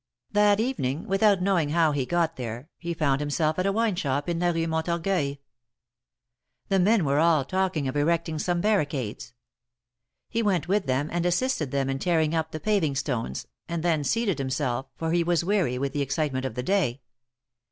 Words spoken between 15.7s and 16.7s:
with the excitement of the